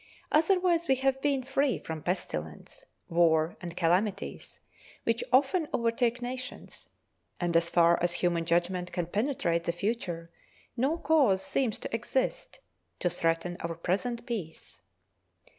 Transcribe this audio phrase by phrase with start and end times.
[0.31, 4.59] Otherwise we have been free from pestilence, war, and calamities,
[5.03, 6.89] which often overtake nations;
[7.39, 10.31] and, as far as human judgment can penetrate the future,
[10.75, 12.59] no cause seems to exist
[12.97, 14.81] to threaten our present peace.